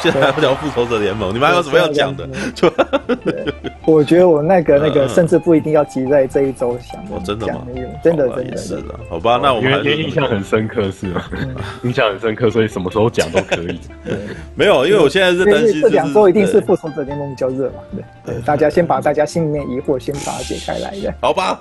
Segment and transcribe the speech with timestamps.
[0.00, 2.28] 现在还要讲复仇者联盟，你们还有什么要讲的？
[3.86, 7.00] 我觉得我那个那个甚至不一定要挤在这一周想。
[7.10, 7.66] 哦，真的吗？
[8.04, 8.94] 真的真的是的。
[9.08, 11.24] 好吧，那我们因为印象很深刻是吗？
[11.82, 13.80] 印象很深刻，所以什么时候讲都可以。
[14.54, 17.82] 没有，因为我现在是担心这两周一定是复仇者联盟比较热嘛。
[18.24, 21.12] 对对，大家先把大家心里面疑惑先把它解开来的。
[21.20, 21.58] 好吧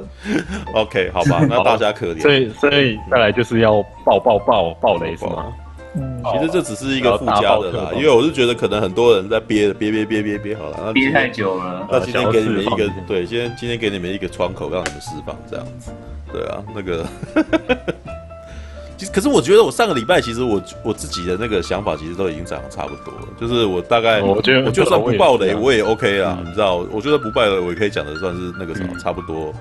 [0.74, 2.22] ，OK，好吧，那大家可怜。
[2.22, 5.48] 所以所以再来就是要爆爆爆爆雷是吗？
[5.96, 11.88] 嗯，其实这只是一个附加的啦，因为我是觉得可能很多人在憋憋憋憋憋憋好了，憋太久了。
[11.92, 15.92] 那今天给你们一个对，今天今天给你们一个窗口，让你们释放这样子。
[16.32, 17.04] 对啊，那个，
[18.96, 29.52] 其实可是我觉得我上个礼拜其实我我自己的那个想法其实都已经讲的差不多了，就是我大概我觉得我就算不爆雷我也 OK 啊，你知道，我觉得不爆雷我也可以讲的算是那个什么差不多。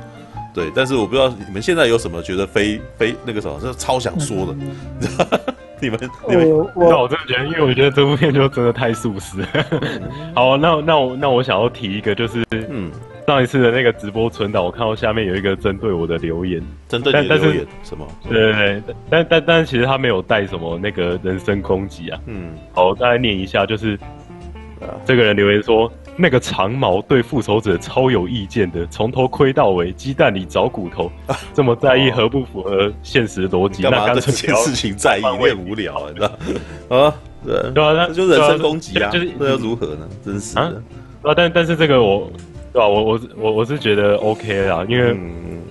[0.53, 5.55] 对，但是我不知道你们现在有什么觉得非非那个什么，就是超想说的。
[5.83, 5.99] 你们，
[6.29, 9.43] 你们，那我真的觉得，因为我觉得这部片就真的太素食。
[10.35, 12.91] 好，那那我那我想要提一个，就是嗯，
[13.27, 18.07] 上一次的那个直播存档，我看到下面有一个针对我的留言，针对你的留言什么？
[18.29, 22.19] 对对对，但但但其实他没有带什么那个人身攻击啊。
[22.27, 23.99] 嗯，好，我再来念一下，就是
[25.05, 25.91] 这个人留言说。
[26.21, 31.09] 那个长毛对复仇者超有意见的，从头亏到尾，鸡蛋里找骨头，
[31.55, 33.85] 这么在意合不符合现实逻辑？
[33.85, 35.23] 干嘛对这件事情在意？
[35.23, 36.27] 有点无聊，你知道？
[37.07, 37.15] 啊，
[37.47, 40.09] 对对啊，那就人身攻击啊，就是那又如何呢？
[40.25, 40.73] 真是啊，
[41.37, 42.29] 但但是这个我，
[42.73, 42.89] 对吧？
[42.89, 45.17] 我我我我是觉得 OK 啦，因为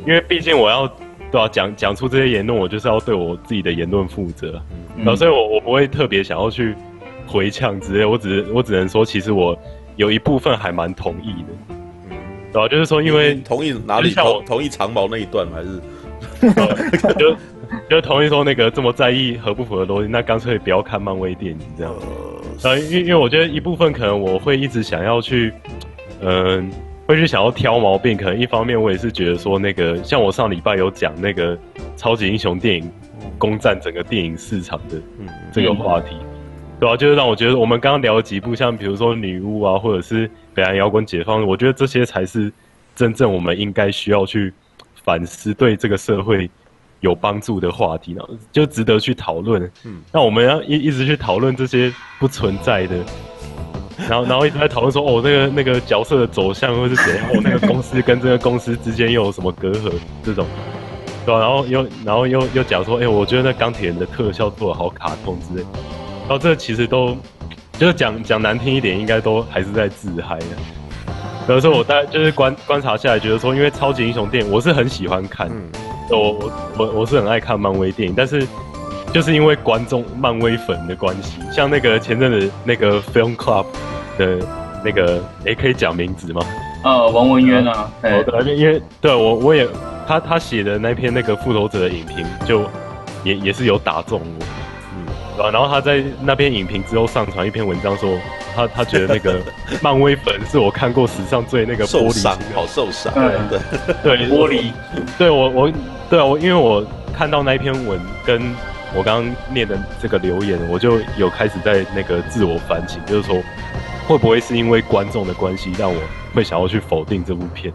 [0.06, 0.88] 因为毕竟我要
[1.30, 1.46] 对啊？
[1.50, 4.62] 讲讲出这些言论，我就是要对我自己的言论负责，
[5.06, 6.74] 啊，所以我我不会特别想要去
[7.28, 9.60] 回呛之类，我只我只能说，其实我。
[9.98, 11.76] 有一部分还蛮同意的，
[12.10, 12.16] 嗯，
[12.54, 12.68] 对吧？
[12.70, 15.82] 就是说，因为同意哪里同同意长毛那一段，还是
[17.20, 17.36] 就
[17.90, 21.94] 就同意说那个这么在意合不符合逻辑，那干脆不要看漫威电影这样。
[22.64, 25.52] 呃，因为因为我觉得一部分可能我会一直想要去，
[26.22, 26.72] 嗯，
[27.06, 28.16] 会去想要挑毛病。
[28.16, 31.58] 可能一方面我也是觉得说，那个像我上礼拜有讲那个
[31.96, 32.92] 超级英雄电影
[33.38, 35.02] 攻占整个电影市场的
[35.52, 36.16] 这个话题。
[36.80, 42.52] 对啊，就是让我觉得我们刚刚聊了几部，像比如说女巫啊，或者是北岸摇滚解放，我觉得这些才是
[42.96, 44.54] 真正我们应该需要去
[45.04, 46.48] 反思，对这个社会
[47.00, 49.64] 有帮助的话题呢，就值得去讨论。
[49.86, 52.96] 嗯，那我们要一一直去讨论这些不存在的，
[54.08, 57.26] 然后然后一直在讨论说，哦，那个那个角色的走向会是怎样？
[57.34, 59.92] 哦，那个公司跟这个公司之间又有什么隔阂？
[60.24, 60.46] 这种，
[61.26, 65.66] 对啊，然后又然后又又讲说，哎，我觉得那钢铁人的特效做的好卡通之类。
[66.28, 67.16] 然后这其实都，
[67.80, 70.46] 就是讲讲难听一点，应该都还是在自嗨的。
[71.48, 75.70] 比如说我大概就是观观察下来，觉得说，因为超级英雄电影我是很喜欢看，嗯、
[76.10, 78.46] 我我我我是很爱看漫威电影，但是
[79.14, 83.66] 就是因为观众漫威粉的关系，像那个前阵子那个 Film Club
[84.18, 84.40] 的
[84.84, 86.42] 那个，诶，可以讲名字吗？
[86.84, 89.66] 呃，王文渊啊，对，因为对我我也
[90.06, 92.66] 他他写的那篇那个复仇者的影评，就
[93.24, 94.46] 也也是有打中我。
[95.38, 98.18] 然后他在那篇影评之后上传一篇文章，说
[98.56, 99.40] 他他觉得那个
[99.82, 103.14] 漫威粉是我看过史上最那个玻璃心，好受伤，
[104.04, 104.72] 对对玻璃，
[105.18, 105.72] 对我我
[106.10, 108.42] 对啊我因为我看到那一篇文，跟
[108.96, 113.42] 我刚刚念的这个留言，我就有开始在那个自我反省，就是说
[114.08, 116.00] 会不会是因为观众的关系，让我
[116.34, 117.72] 会想要去否定这部片，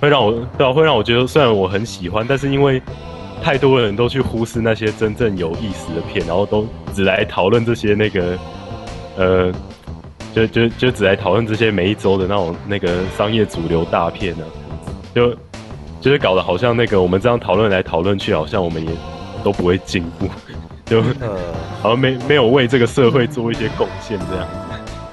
[0.00, 2.82] 会让我对啊会让我觉得虽然我很喜欢，但是因为。
[3.42, 8.38] 太多人都去忽视那些真正有意思的片，然后都只来讨论这些那个，
[9.16, 9.52] 呃，
[10.34, 15.30] 就就就只来讨论这些每一周的那种那个商业主流大片呢、啊，就
[16.00, 18.90] 就是搞得好像那个我们这样讨论来讨论去，好像我们也
[19.42, 20.26] 都不会进步，
[20.84, 21.02] 就
[21.82, 24.48] 好像没没有为这个社会做一些贡献这样。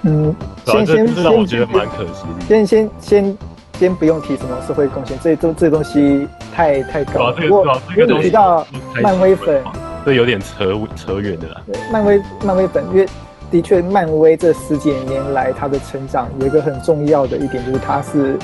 [0.03, 0.35] 嗯，
[0.65, 2.45] 先先让我觉得蛮可惜的。
[2.47, 3.37] 先先先。
[3.79, 7.33] 先不用提什么社会贡献，这东这东西太太高了。
[7.33, 8.65] 不过因为你提到
[9.01, 9.63] 漫威粉，
[10.05, 11.61] 这有点扯扯远的啦。
[11.67, 13.07] 对，漫威漫威粉，因为
[13.51, 18.37] 的确漫威这十几年来它的成长有一个很重要的一点，就是它是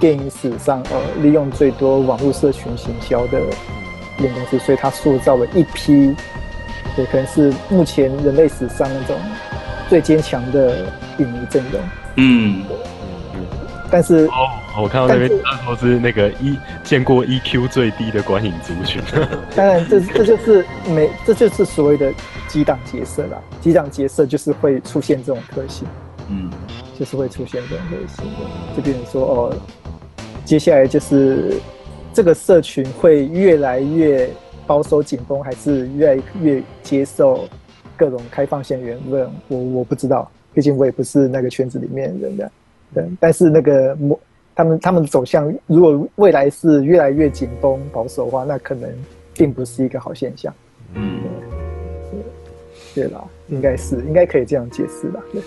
[0.00, 3.40] 电影史上呃利用最多网络社群行销的
[4.18, 6.14] 一间公司，所以它塑造了一批，
[6.96, 9.16] 对，可能是目前人类史上那种
[9.88, 10.86] 最坚强的
[11.18, 11.80] 影迷阵容。
[12.16, 12.62] 嗯。
[13.90, 14.48] 但是哦，
[14.82, 19.00] 我看到那边他说是那个一见过 EQ 最低的观影族群。
[19.56, 22.12] 当然，这这就是没，这就是所谓的
[22.46, 23.40] 几档角色啦。
[23.60, 25.88] 几档角色就是会出现这种特性，
[26.28, 26.50] 嗯，
[26.98, 28.76] 就是会出现这种类型的。
[28.76, 29.56] 就比如说哦，
[30.44, 31.54] 接下来就是
[32.12, 34.28] 这个社群会越来越
[34.66, 37.48] 保守紧绷，还是越来越接受
[37.96, 42.50] 各种开放性言论，我我不知道，毕竟我也不是那个圈子里面的人的。
[42.94, 44.18] 对，但是那个模
[44.54, 48.90] 他们他们的走向，如果未来是越来越紧绷保守的话，那可能
[49.34, 50.52] 并不是一个好现象。
[50.94, 51.20] 嗯，
[52.94, 55.20] 对，对啦，应该是应该可以这样解释吧？
[55.32, 55.42] 对。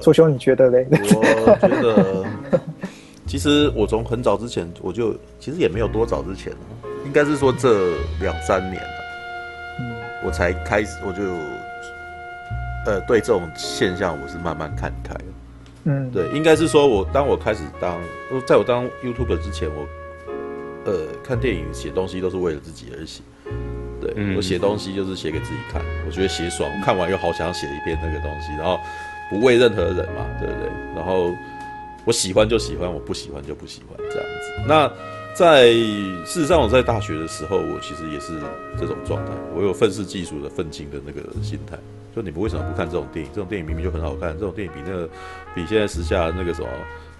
[0.00, 0.86] 硕兄，你觉得嘞？
[0.90, 2.24] 我觉得，
[3.26, 6.50] 其实我从很早之前，我就其实也没有多早之前，
[7.04, 8.88] 应该是说这两三年了，
[9.80, 9.92] 嗯，
[10.24, 11.22] 我才开始，我就，
[12.86, 15.14] 呃，对这种现象，我是慢慢看开。
[15.88, 17.98] 嗯，对，应该是说我当我开始当，
[18.46, 19.86] 在我当 YouTuber 之前，我，
[20.84, 23.22] 呃，看电影写东西都是为了自己而写。
[24.00, 28.78] 对，我写东西就是写给自己看，我觉得写爽，看完又好想要写一遍那个东西，然后。
[29.30, 30.70] 不为任何人嘛，对不对？
[30.96, 31.30] 然后
[32.06, 34.64] 我喜欢就喜欢，我不喜欢就不喜欢，这样子。
[34.66, 34.90] 那
[35.34, 35.66] 在
[36.24, 38.40] 事实上，我在大学的时候，我其实也是
[38.78, 39.32] 这种状态。
[39.54, 41.76] 我有愤世嫉俗的愤青的那个心态，
[42.14, 43.30] 就你们为什么不看这种电影？
[43.34, 45.08] 这种电影明明就很好看，这种电影比那个
[45.54, 46.68] 比现在时下那个什么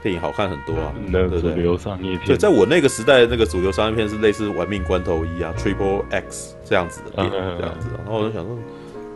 [0.02, 1.40] 电影好看很多啊，对不对？
[1.40, 2.26] 主流商业片。
[2.26, 7.88] 对，在我那个时代，那个主流商业片是类似《玩命关头一》啊，《Triple X》这样子的电影，这样子。
[7.96, 8.56] 然后我就想说。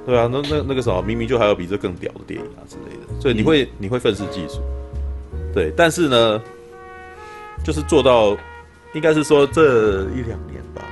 [0.05, 4.61] 对啊，那那那个什么，明明就还有比这更屌的电影啊之类的，所以你会、嗯、你会愤世嫉俗，
[5.55, 6.43] 对，但是呢，
[7.65, 8.37] 就是做到，
[8.95, 10.83] 应该是说这一两年吧，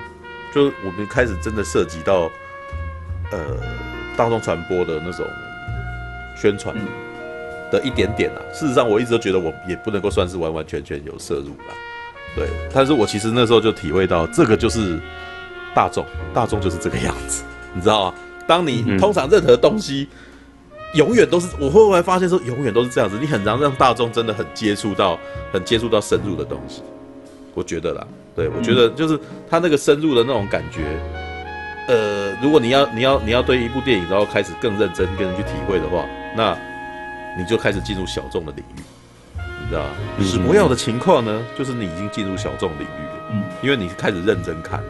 [0.54, 2.30] 就我们开始真的涉及到，
[3.32, 3.56] 呃，
[4.20, 5.26] 大众传播的那种
[6.36, 6.76] 宣传
[7.70, 8.38] 的一点点啊。
[8.52, 11.74] 事实上，我一直都觉得我也不能够算是完完全全有摄入啦，
[12.36, 15.00] 对，但是我其实那时候就体会到，这个就是
[15.74, 18.14] 大众，大众就是这个样子，你知道吗？
[18.46, 20.06] 当你通常任何东西，
[20.92, 23.16] 永远都是我会不会发现说，永远都是这样子。
[23.18, 25.18] 你很难让大众真的很接触到，
[25.50, 26.82] 很接触到深入的东西。
[27.54, 28.06] 我觉得啦，
[28.36, 29.18] 对，我觉得就是
[29.48, 31.00] 他那个深入的那种感觉。
[31.90, 36.06] 呃，如果你要你要你要对一部电影然后开始更认真跟人去体会的话，
[36.36, 36.56] 那
[37.36, 38.80] 你就开始进入小众的领域，
[39.36, 39.88] 你知道吗？
[40.22, 44.80] 史魔药的情况呢，就是你已经进入小众领域了，嗯，因为你开始认真看，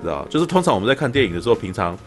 [0.00, 1.98] 知道就是通常我们在看电影的时候，平常。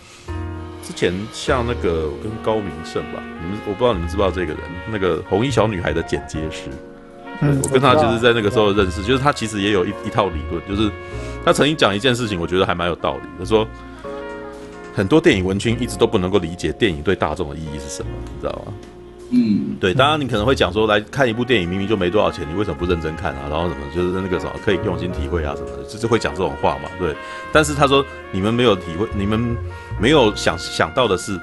[0.81, 6.63] 之前像那个跟高明胜吧，你们我不知道你们知不知道这个人，那个红衣小女孩的剪接师，
[7.42, 10.90] 嗯，我跟他就是在那个时候认识，就是他其实也有一一套理论，就是
[11.50, 13.22] 他曾经讲一件事情，我觉得还蛮有道理。
[13.40, 13.68] 他说
[14.94, 18.74] 很多电影文青一直都不能够理解电影对大众的意义是什么，你知道吗？
[19.31, 23.48] 嗯，对，当然你可能会讲说，来看一部电影明明就没多少钱，你为什么不认真看啊？
[23.50, 26.90] 然后什么就是那个什么可以用心体会啊什么的，就是会讲这种话嘛。
[27.00, 27.16] 对，
[27.52, 29.57] 但是他说你们没有体会，你们
[30.00, 31.36] 没有想想到的是，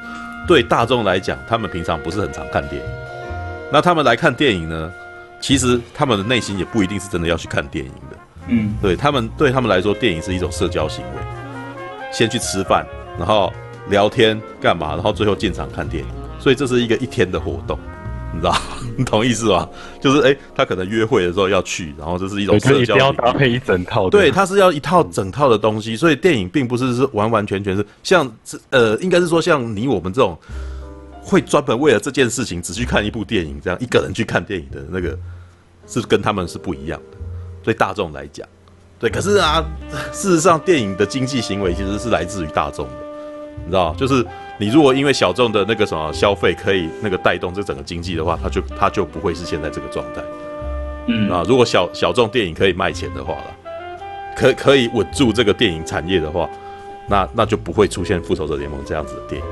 [0.47, 2.89] 对大众来讲，他们平常不是很常看电影，
[3.73, 4.93] 那他们来看电影呢，
[5.41, 8.16] 其实他们的内心也不一定是真的要去看电影的。
[8.49, 11.23] 嗯，对他们对他们来说，电影是一种社交行为，
[12.13, 12.87] 先去吃饭，
[13.19, 13.53] 然后
[13.89, 16.11] 聊天干嘛，然后最后进场看电影。
[16.39, 17.77] 所以这是一个一天的活动，
[18.33, 18.55] 你知道？
[18.97, 19.69] 你 懂意思吧？
[20.01, 24.11] 就是哎、欸，他可能约会的时候要去，然后这是一种社交，要搭配一整套的。
[24.11, 25.97] 对，他是要一套整套的东西。
[25.97, 28.31] 所以电影并不是是完完全全是像
[28.71, 30.39] 呃，应该是说像你我们这种
[31.21, 35.19] 会专门为了这件事情只去看一部电影，这样一个人去看电影的那个，
[35.89, 37.16] 是跟他们是不一样的。
[37.67, 38.49] 对大众来讲，
[38.99, 39.63] 对，可是啊，
[40.11, 42.95] 事实上电影的经济行为其实是来自于大众的，
[43.65, 43.93] 你知道？
[43.95, 44.25] 就是。
[44.59, 50.23] 你如果因为小众的那个什么消费可以那个带动这整个经济的话，它就它就不会是现在这个状态。
[51.09, 53.57] 嗯啊，如果小小众电影可以卖钱的话了，
[54.35, 56.49] 可可以稳住这个电影产业的话，
[57.07, 59.47] 那那就不会出现复仇者联盟这样子的电影。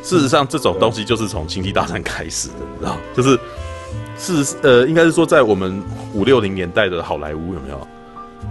[0.00, 3.36] 事实上，这种东西就是从星际大战开始的，你知道，就是
[4.20, 7.88] 是呃，应该是说在我们五六零年代的好莱坞有没有？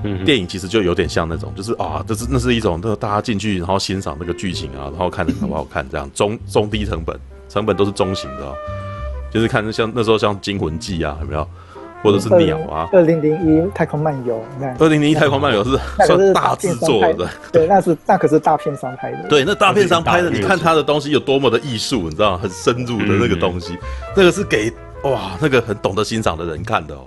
[0.04, 8.54] 嗯，电影其实就有点像那种，就是啊，这是那是一种，那大家进去然后欣赏那个剧情啊，然后看好不好看，这样中中低成本，成本都是中型的，哦，
[9.32, 11.48] 就是看像那时候像《惊魂记》啊，有没有？
[12.02, 23.78] 或者是鸟啊，二零零一太空漫游，你看，二零零一太空漫游是算大制作的，对，那是那可是大片商拍的，对，那大片商拍的，你看他的东西有多么的艺术，你知道，很深入的那个东西，
[24.16, 24.72] 那个是给
[25.04, 27.06] 哇那个很懂得欣赏的人看的哦。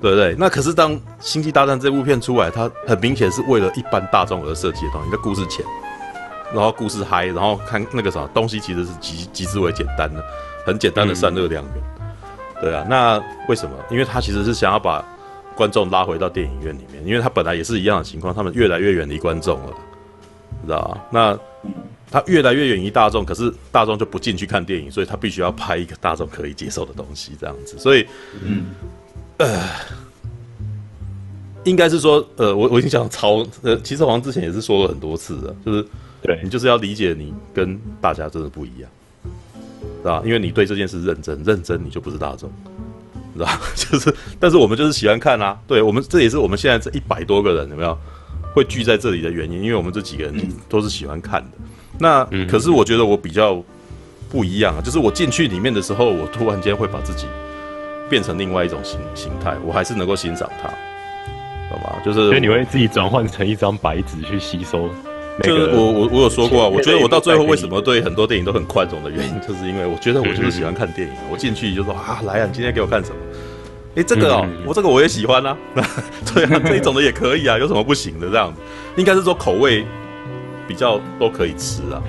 [0.00, 0.34] 对不对？
[0.36, 5.08] 那可是当《星际大战》这部片出来，它很明显是为了一般大众而设计的东西。
[5.12, 5.64] 那故事浅，
[6.52, 10.20] 然后故事嗨，然后看那个啥东西其实是极极之为简单的，
[10.66, 11.84] 很简单的散热量源。
[12.00, 12.06] 嗯、
[12.60, 13.76] 对啊，那为什么？
[13.92, 15.04] 因为他其实是想要把
[15.54, 19.72] 观众拉回到电影院里面，因为他本来也是一样的情况，他们越来越远离观众了，
[20.66, 21.00] 知道吧？
[21.10, 21.38] 那
[22.12, 27.78] 他越来越远离大众，可是大众就不进去看电影，所以他必须要拍一个大众可以接受的东西，这样子。
[27.78, 28.06] 所以，
[28.44, 28.66] 嗯。
[29.38, 29.60] 呃，
[31.64, 35.84] 应该是说，呃，我我已经讲超，呃，其实好像之前也是说了很多次的，就是
[36.20, 38.88] 对你就是要理解你跟大家真的不一样，
[40.02, 40.22] 是吧？
[40.24, 42.52] 因为你对这件事认真，认真你就不是大众，
[43.34, 43.60] 知道吧？
[43.74, 47.98] 就是，但是我们就是喜欢看啊，对我们这也是我们现在这一百多个人有没有
[48.54, 50.34] 会聚在这里的原因，因为我们这几个人
[50.68, 51.58] 都是喜欢看的。
[52.02, 53.62] 那可是我觉得我比较
[54.28, 57.26] 不一样啊，就是我进去里面的时候，我突然间会把自己
[58.10, 60.68] 变成另外一种形形态，我还是能够欣赏它。
[61.70, 64.88] 懂吗，就是所以你会自己转换成一张白纸去吸收。
[65.42, 73.16] 就是我我我有说过啊，我觉得我到最后为什么对很多电影都很宽容的原因，就是因为我觉得我就是喜欢看电影，我进去就说啊，来啊，你今天给我看什么？
[73.94, 75.56] 哎，这个哦，我这个我也喜欢啊，
[76.34, 78.60] 对啊， 这一种的也可以啊，有什么不行的这样子？
[78.96, 79.86] 应该是说口味
[80.66, 82.02] 比较都可以吃啊。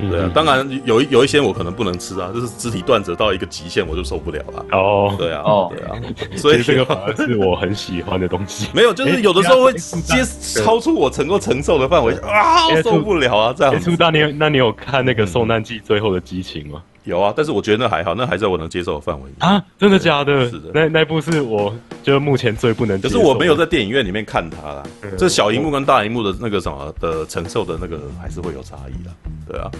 [0.00, 4.64] 对啊，当然有有一些我可能不能吃啊，就是肢体断折到一个极限我就受不了了。
[4.70, 5.96] 哦，对啊，哦，对啊，
[6.36, 8.68] 所以这个反而是我很喜欢的东西。
[8.72, 10.22] 没有，就是有的时候会直接
[10.62, 13.80] 超出我能够承受的范围啊，受不了啊，这样。
[13.80, 16.80] 出大，你那你有看那个《受难记》最后的激情吗？
[17.08, 19.64] 有啊，但是我觉得那还好，那还在我能接受的范围啊。
[19.78, 20.50] 真的假的？
[20.50, 23.14] 是的，那那部是我就目前最不能接受。
[23.14, 24.82] 可是我没有在电影院里面看它啦，
[25.16, 29.10] 这小荧幕跟大荧幕的那个什么的承受的那个还是会有差异的，
[29.48, 29.70] 对啊。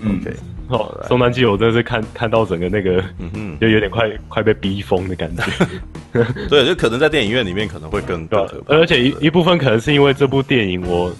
[0.00, 0.32] OK，
[0.68, 5.42] 哦，《松南记》我真的是看看到整个那个，嗯哼，就有点快快被逼疯的感觉。
[6.48, 8.76] 对，就可能在电影院里面可能会更更可怕。
[8.76, 11.12] 而且一一部分可能是因为这部电影，我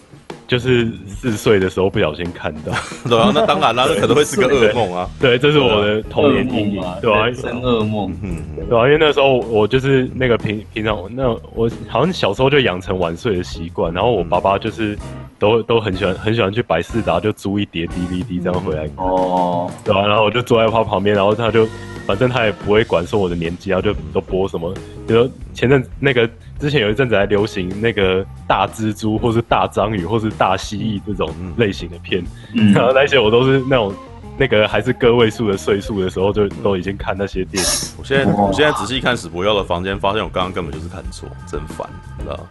[0.48, 2.72] 就是四岁的时候不小心看到。
[3.08, 5.08] 对啊，那当然啦，那可能会是个噩梦啊。
[5.20, 7.30] 对，这是我的童年阴影，对吧？
[7.32, 14.98] 生噩梦，嗯，对啊，因为那时候我就是那个平平常，那我好像小时候就养成晚睡的习惯，然后我爸爸就是。
[15.40, 20.04] 都都很喜欢很喜欢去百事达就租一叠 DVD 这样回来看哦，对、啊？
[20.04, 21.64] 然后我就坐在他旁边，然后他就
[22.08, 24.74] 反正他也不会管说我的年纪，然后就都播什么，
[25.06, 26.28] 比如前阵那个
[26.58, 32.24] 之前有一阵子还流行那个大蜘蛛或是大章鱼或是大蜥蜴这种类型的片，
[32.54, 33.94] 嗯、然后那些我都是那种
[34.38, 37.70] 那个还是个位数的岁数的时候就都已经看那些电影。
[37.98, 42.46] 我现在我现在仔细看史博耀的房间，发现我刚刚根本就是看错，真烦，你知道。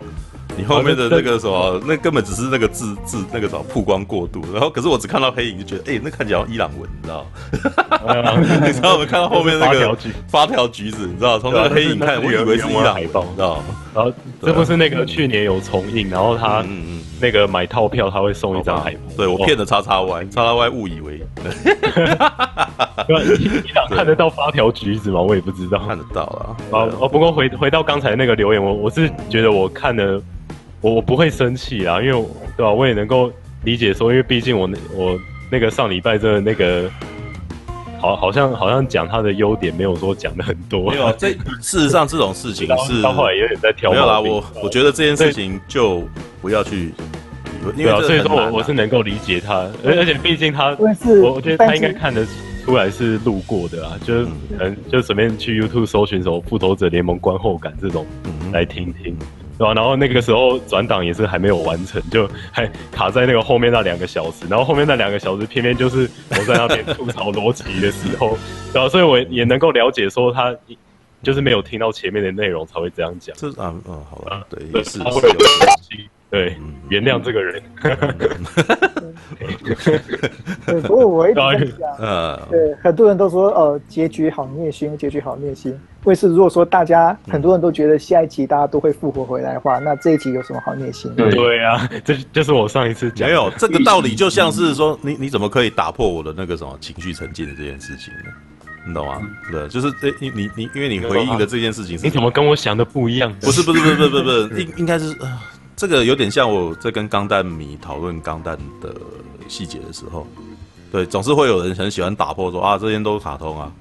[0.58, 7.28] 你后面的那个什么，那根本只是那个字字那个什么曝光过度，然后可是我只看到黑影就觉得，哎，那看起来像伊朗文，你知道？
[8.66, 9.96] 你知道我们看到后面那个
[10.28, 10.90] 发条橘。
[10.90, 13.64] 子，你知道从那个黑影看，我以为是伊朗海报，你知道吗？
[13.94, 16.66] 然后这不是那个去年有重映，然后他
[17.20, 21.22] 那个买套票他会送一张海报，对我骗的叉叉 Y，叉叉 Y 误以为，
[23.40, 25.22] 伊朗看得到发条橘子吗？
[25.22, 26.56] 我也不知道，看得到啊。
[26.72, 30.22] 哦哦，不过回回到刚才那个留言，我我是觉得我看的。
[30.80, 32.72] 我我不会生气啊，因为对吧？
[32.72, 33.32] 我也能够
[33.64, 35.20] 理解说，因为毕竟我那我
[35.52, 36.88] 那个上礼拜真的那个，
[38.00, 40.92] 好好像好像讲他的优点，没有说讲的很多。
[40.92, 41.30] 没有， 这
[41.62, 43.92] 事实上这种事情是到后来有点在挑。
[43.92, 46.04] 没有啦，我我觉得这件事情就
[46.42, 46.94] 不要去，
[47.76, 52.26] 因为所以说我我是能够理解他，而而且毕竟他，我我觉得他应该看得
[52.64, 54.28] 出来是路过的啊，就是
[54.60, 58.06] 嗯，就随便去 YouTube 搜寻什么复仇者联盟观后感这种
[58.52, 59.18] 来听听。
[59.58, 59.74] 对吧？
[59.74, 64.46] 然后那个时候转档也是还没有完成，就还卡在那个后面那两个小时。
[64.50, 68.38] 然后后面那两个小时，偏偏就是我在那边吐槽逻辑的时候，
[68.74, 70.56] 然后所以我也能够了解说他
[71.24, 73.36] 就是没有听到前面的内容才会这样讲。
[73.38, 75.00] 这啊嗯，好了，对，也是。
[76.30, 76.58] 对，
[76.90, 77.62] 原谅这个人。
[80.66, 81.98] 对，不过我一直在讲，
[82.50, 85.78] 对，很多人都说，呃，结局好虐心，结局好虐心。
[86.04, 91.30] 为是如果说大家很多人都觉得下一集大家都会复活回来的话，那这一集有什么好虐心的？
[91.32, 93.28] 对啊，这就是我上一次讲。
[93.28, 98.30] 没有这个道理，就像是说，你你怎么可以打破我的那个什么情绪沉浸的这件事情呢？
[98.86, 99.22] 你懂吗？
[99.52, 103.34] 对，就是这你你你，因为你回应的这件事情，你怎么跟我想的不一样？
[103.42, 105.14] 不是不是不是不是不是，应应该是。
[105.78, 108.96] 这个有点像我在跟钢弹迷讨论钢弹的
[109.48, 110.26] 细节的时候，
[110.92, 113.72] 对，总是会有人很喜欢打破说啊，这些都是卡通啊，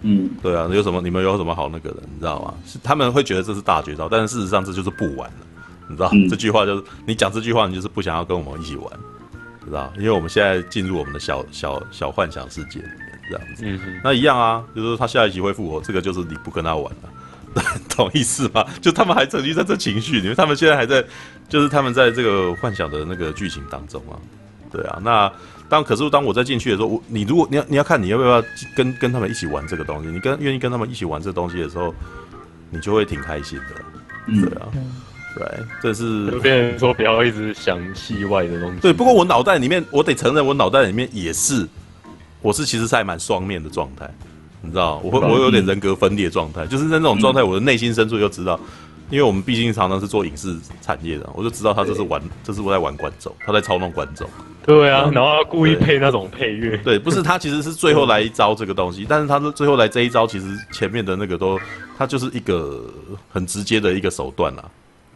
[0.00, 2.54] 嗯，对啊，有什么你们有什么好那个的，你知道吗？
[2.64, 5.46] 是他们会觉得这是大绝招，但是事实上这就是不玩了，
[5.88, 6.08] 你知道？
[6.14, 8.90] 嗯、这句话就是你讲这句话，你就是不想要跟我们一起玩，
[9.62, 9.92] 知道？
[9.98, 17.10] 因为我们现在进入我们的小小小幻想世界里面，这样子，嗯、那一样啊，就是他下一集会复活，这个就是你不跟他玩了。
[17.88, 18.64] 懂意思吗？
[18.80, 21.04] 就他们还沉浸在这情绪里面，他们现在还在，
[21.48, 24.18] 就是他们在这个幻想的那个剧情当中啊。
[24.70, 25.32] 对啊，那
[25.68, 28.42] 当可是当我在进去的时候，我你如果你要你要看你要不要
[28.76, 31.94] 跟跟他们一起玩这个东西，你跟愿意跟他们一起玩这个东西的时候，
[32.70, 33.64] 你就会挺开心的。
[34.26, 34.68] 对啊，
[35.36, 35.46] 对，
[35.80, 38.80] 这是有些人说不要一直想戏外的东西。
[38.80, 41.66] 对，不过我脑袋里面，我得承认，我脑袋里面也是，
[42.42, 44.12] 我是其实是还蛮双面的状态。
[44.66, 48.58] 你知道，我会我有点人格分裂状态，就是在那种状态，我的内心深处就知道，
[49.08, 54.28] 因为我们毕竟常常是做影视产业的，我就知道他这是玩，这是我在玩观众，他在操弄观众。
[54.66, 56.76] 对啊，然后他故意配那种配乐。
[56.78, 61.56] 对，不是他其实是最后来一招这个东西，但是他是最后来这一招，其实前面的那个都，
[61.96, 62.84] 他就是一个
[63.30, 64.64] 很直接的一个手段啦，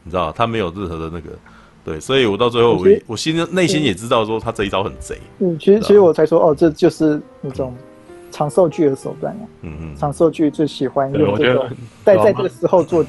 [0.04, 1.30] 你知道，他没有任何的那个，
[1.84, 5.18] 对，所以我到最后我我心内心也知道说他这一招很贼。
[5.40, 7.74] 嗯，其实其实我才说哦，这就是那种
[8.40, 9.44] 长寿剧的手段啊。
[9.60, 11.68] 嗯嗯，长寿剧最喜欢用这种，
[12.02, 13.04] 在在这个时候做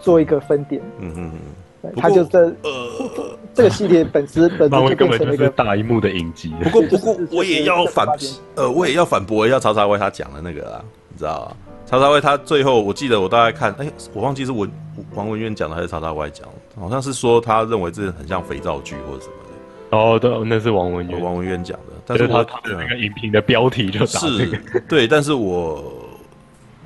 [0.00, 0.80] 做一个分点。
[1.00, 1.30] 嗯嗯
[1.82, 3.10] 嗯，他就这呃。
[3.52, 6.52] 这个系列本身 本身就变成了一个大荧幕的影集。
[6.62, 8.06] 不过不过我也要反
[8.54, 11.56] 呃，我也要反驳一下曹查威他讲的那个啦，你知道吗？
[11.86, 14.70] 曹查威他最后我记得我大概看，哎，我忘记是文
[15.14, 19.96] 王文渊讲的还是曹查威讲的，好像是说他认为这很像肥皂剧或者什么的。
[19.96, 21.95] 哦，对，那是王文渊，王文渊讲的。
[22.06, 24.56] 但是他他的那个影评的标题就打这个。
[24.56, 25.92] 是， 对，但是我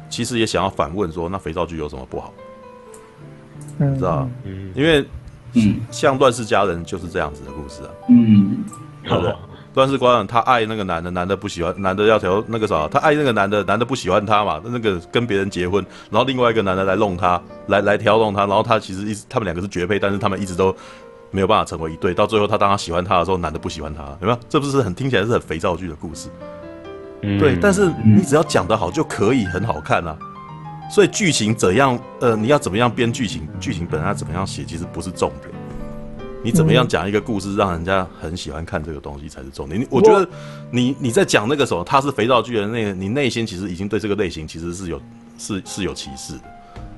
[0.09, 2.33] 其实也想要反问说，那肥皂剧有什么不好？
[3.79, 5.05] 嗯知道嗯，因为。
[5.55, 7.91] 嗯，像《乱世佳人》就是这样子的故事啊。
[8.09, 8.59] 嗯，
[9.05, 9.33] 好的，
[9.75, 20.73] 《乱世佳人》他爱那个男的，男的不喜欢，男的要调那个啥，他爱那个男的，男的不喜欢他嘛，那个跟别人结婚，然后另外一个男的来弄他，来来挑弄他，然后他其实一直他们两个是绝配，但是他们一直都
[21.31, 24.39] 没有办法成为一对，到最后他当他喜欢他的时候，男的不喜欢他，有没有？
[24.49, 26.29] 这不是很听起来是很肥皂剧的故事？
[27.23, 30.17] 嗯，对，但是你只要讲得好就可以很好看啊。
[30.91, 31.97] 所以剧情怎样？
[32.21, 33.47] 呃，你要怎么样编剧情？
[33.61, 35.55] 剧情本来怎么样写，其实不是重点。
[36.43, 39.81] 你怎么样讲一个故事，让人家很喜欢看这个东西才是重点。
[39.81, 40.27] 你我觉得
[40.71, 45.01] 你你在讲那个时候，他是肥皂剧的那个，你内心其实已经对这个类型其实是有
[45.39, 46.45] 是是有歧视的。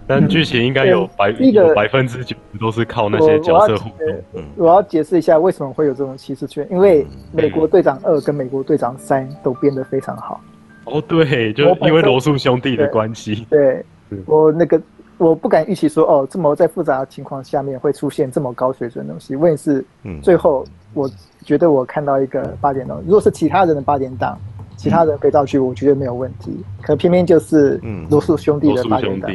[0.07, 4.09] 但剧情应该有百有百分之九十都是靠那些角色互动。
[4.35, 10.41] 嗯，我要解释一下为什么会有这种歧视圈，因为美国队长二跟美国队长三都编得非常好。
[10.85, 13.47] 哦，对，就因为罗素兄弟的关系。
[13.49, 13.85] 对，
[14.27, 14.81] 我那个
[15.19, 19.37] 我不敢预期说，哦，这么在复杂的情况下面会出现这么高水准的东西。
[19.37, 19.85] 问题是，
[20.21, 21.09] 最后我
[21.45, 24.37] 觉得我看到一个八点档，如果是其他人的八点档，
[24.77, 26.65] 其他人肥皂剧，我觉得没有问题。
[26.83, 29.31] 可偏偏就是罗素兄弟的八点档。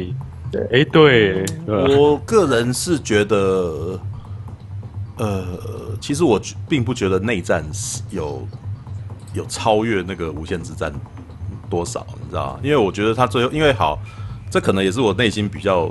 [0.50, 3.98] 对，哎，对，我个人是觉得，
[5.16, 5.44] 呃，
[6.00, 8.46] 其实我并不觉得内战是有
[9.34, 10.92] 有超越那个无限之战。
[11.70, 12.60] 多少你知道吗？
[12.62, 13.98] 因为我觉得他最后，因为好，
[14.50, 15.90] 这可能也是我内心比较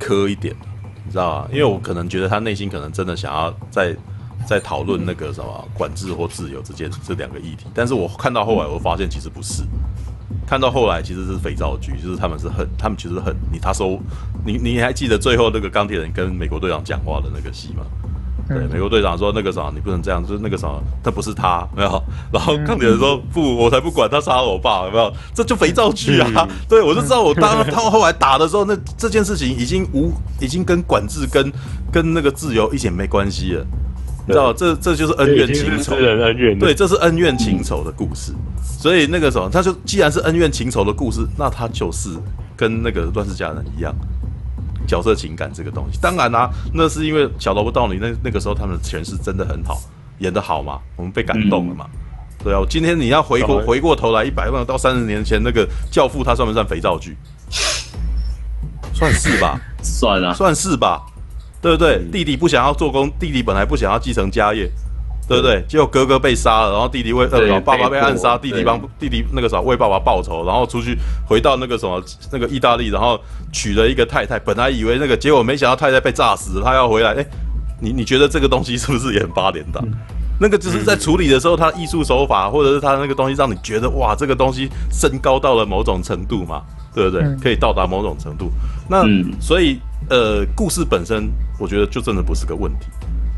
[0.00, 0.56] 苛一点，
[1.04, 1.48] 你知道吗？
[1.52, 3.94] 因为我可能觉得他内心可能真的想要在
[4.48, 9.64] 在讨论那个什么管制或自由之间这两个议题，但是我看到后来，我发现其实不是，
[10.46, 13.98] 看到后来其实是肥皂剧，就是他们是很，他们其实很你他说
[14.44, 17.84] 你你还记得最后那个钢铁人跟美国队长讲话的那个戏吗？
[18.48, 20.68] 对，美国队长说那个啥，你不能这样，就是那个啥，
[21.02, 22.02] 他不是他，没有。
[22.32, 25.10] 然后钢铁人说不，我才不管他杀了我爸，有没有？
[25.32, 26.46] 这就肥皂剧啊！
[26.68, 31.52] 对，我就知道，我当他后来打的时候，那这件事情已经无，已经跟管制跟
[31.90, 33.64] 跟那个自由一点没关系了，
[34.26, 36.58] 你知道，这这就是恩怨情仇，恩怨。
[36.58, 38.32] 对，这是恩怨情仇的故事。
[38.62, 42.10] 所以那个时候，他就既然是恩怨情仇的故事，那他就是
[42.56, 43.94] 跟那个乱世佳人一样。
[44.84, 49.80] 角色情感这个东西，当然啦、啊，那是因为小萝卜道理，那那个时候他们的诠释真的很好，
[50.18, 51.86] 演得好嘛，我们被感动了嘛。
[51.88, 51.98] 嗯、
[52.42, 57.16] 对啊，今天你要回过回过头来一百万到三十年前那个教父，他算不算肥皂剧？
[58.92, 61.00] 算是吧，算啊，算是吧，
[61.62, 61.94] 对不对？
[61.96, 64.70] 嗯、弟弟不想要做工，弟弟本来不想要继承家业。
[65.28, 65.64] 对不对？
[65.68, 73.18] 结果哥哥被杀了，然后弟弟为呃爸爸被暗杀，弟弟帮弟弟那个啥为爸爸报仇，然后出去回到那个什么那个意大利，然后
[73.52, 74.36] 娶了一个太太。
[74.38, 77.14] 本来以为那个结果，没想到太太被炸死了，他要回来。
[77.14, 77.24] 哎，
[77.80, 79.82] 你你觉得这个东西是不是也很八点档？
[79.86, 79.92] 嗯、
[80.40, 86.62] 那个只是在处理的时候，他艺术手法或者是他那个东西让你觉得哇，这个东西升高到了某种程度嘛，
[86.94, 87.36] 对不对？
[87.40, 88.50] 可以到达某种程度。
[88.88, 89.78] 那、嗯、所以
[90.10, 92.86] 呃，故事本身我觉得就真的不是个问题，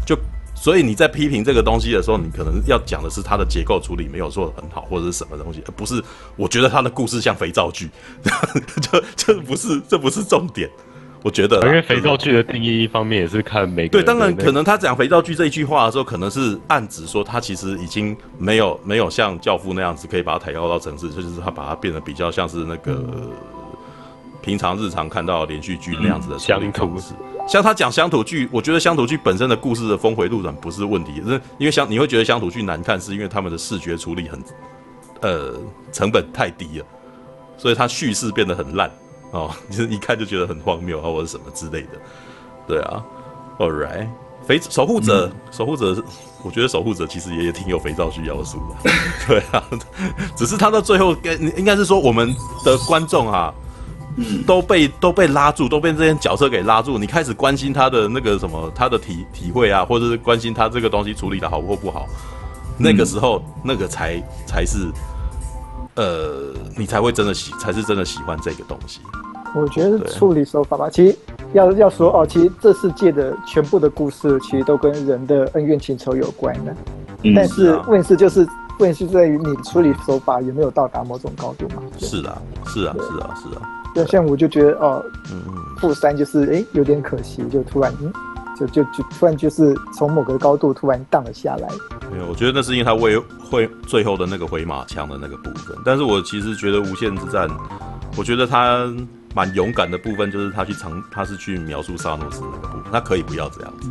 [0.06, 0.18] 就。
[0.56, 6.02] 所以你在批评这个东西的时候，你可能要讲的是它的结构处理没有做的很好，或者是什么东西，而不是
[6.36, 7.90] 我觉得它的故事像肥皂剧，
[8.80, 10.70] 这这不是这不是重点。
[11.24, 14.02] 我觉得，因为肥皂剧的定义一方面也是看每个人。
[14.02, 23.02] 对，当然可能他讲肥皂剧这一句话的时候，可能是暗指说他其实已经没有没有像教父那样子可以把它抬高到层次，就是他把它变得比较像是那个
[24.42, 27.14] 平常日常看到连续剧那样子的乡土故事。
[27.48, 34.42] 像他讲乡土剧，我觉得乡土剧本身的故事的峰回路转不是问题，是因为乡你会觉得乡土剧难看，是因为他们的视觉处理很，
[35.22, 35.54] 呃，
[35.90, 36.86] 成本太低了，
[37.56, 38.90] 所以它叙事变得很烂
[39.34, 41.88] 哦， 就是一看就觉得很荒谬啊，或者什么之类的。
[42.66, 43.04] 对啊
[43.58, 44.08] ，All right，
[44.46, 46.02] 肥守护者，嗯、守护者，
[46.42, 48.90] 我觉得守护者其实也也挺有肥皂剧要素的，
[49.28, 49.62] 对啊，
[50.34, 53.52] 只是他到最后，跟应该是说我们的观众啊。
[54.46, 56.96] 都被都被拉住，都被这些角色给拉住。
[56.96, 62.06] 你开始关心他的那个什么，他的体体会啊，或者是关心他这个东西处理的好或不好。
[62.78, 64.88] 那个时候，那个才才是，
[65.96, 69.00] 呃，你才会真的喜，才是真的喜欢这个东西。
[69.54, 71.16] 我觉得处理手法吧，其实
[71.52, 76.74] 要要说哦，其实这世界的全部的故事，其实都跟人的恩怨情仇有关的。
[77.22, 78.46] 嗯、但是问题就是，
[78.80, 81.82] 问题是在于你处理手法有没有到达某种高度嘛？
[81.98, 82.36] 是啊，
[82.66, 83.62] 是啊，是啊，是啊。
[83.94, 85.00] 就像我就觉得哦，
[85.32, 88.12] 嗯嗯，负三就是哎有点可惜，就突然嗯，
[88.58, 91.68] 就就就突然就是从某个高度突然荡了下来。
[92.10, 95.76] 没有，我觉得那是因为他为会最后的那个回马枪的那个部分。
[95.84, 97.48] 但是我其实觉得无限之战，
[98.18, 98.92] 我觉得他。
[99.34, 103.90] 蛮勇敢的部分就是他去尝，他是去描述萨诺斯那个部分，他可以不要这样子，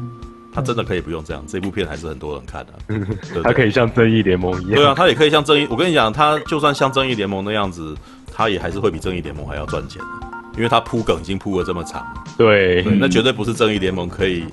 [0.54, 1.44] 他真的可以不用这样。
[1.46, 4.76] 这部片还是很多人看的，对对 对，他可以像正义联盟一样。
[4.76, 5.68] 对啊，他也可以像正义。
[5.70, 7.94] 我跟你讲，他就算像正义联盟那样子，
[8.34, 10.02] 他也还是会比正义联盟还要赚钱，
[10.56, 12.06] 因为他铺梗已经铺了这么长。
[12.38, 14.46] 对，对，那绝对不是正义联盟可以。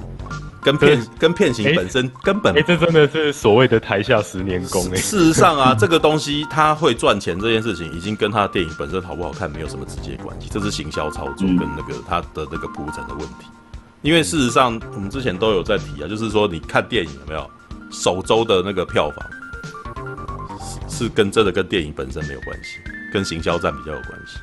[0.63, 4.97] 跟片跟片型本身根本，哎，这真的是所谓的台下十年功哎。
[4.97, 13.47] 事实上啊，这个东西它会赚钱这件事情，已经跟他的电影本身好不好看没有什么直接关系，这是行销操作跟那个他的那个铺陈的问题。
[14.03, 17.51] 因为事实上，我们之前都有在提啊，就是说你看电影有没有
[17.91, 19.27] 首周的那个票房，
[20.89, 22.79] 是是跟真的跟电影本身没有关系，
[23.13, 24.39] 跟行销战比较有关系。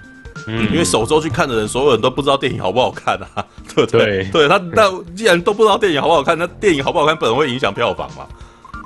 [0.48, 4.24] 嗯，因为首周去看的人，所有人都不知道电影好不好看啊， 对不对？
[4.24, 8.26] 对，对他那既然都不知道电影好不好看，那电影好不好看本来会影响票房嘛，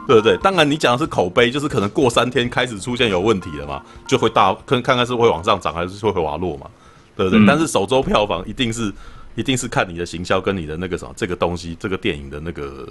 [0.07, 0.35] 对不对？
[0.37, 6.67] 当然你讲的是口碑，就是可能过三天开始出现有问题了嘛，就会大看看看是会往上涨还是会滑落嘛，
[7.15, 7.39] 对不对？
[7.39, 8.91] 嗯、但是首周票房一定是
[9.35, 12.87] 一定是看你的行销跟你的那个什么这个东西，这个电影的那个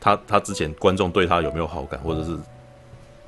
[0.00, 2.36] 他他之前观众对他有没有好感，或者是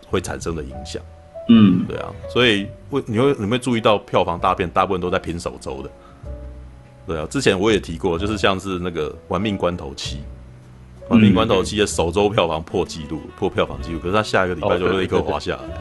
[0.08, 1.00] 会产生的影响。
[1.48, 5.90] 嗯，对啊，所以会你会你会注意到票房大片大部分都在拼首周的，
[7.06, 10.16] 对啊，之前我也提过，就是像是那个《玩命关头七》，
[11.08, 15.78] 《玩命关头七》的首周票房破纪录，破票房纪录，可是他下一个礼拜就会立刻滑下来，